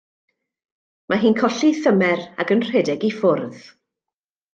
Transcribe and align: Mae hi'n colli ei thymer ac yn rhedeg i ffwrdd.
Mae 1.11 1.19
hi'n 1.25 1.35
colli 1.41 1.69
ei 1.71 1.75
thymer 1.87 2.23
ac 2.45 2.53
yn 2.57 2.65
rhedeg 2.71 3.05
i 3.11 3.13
ffwrdd. 3.19 3.61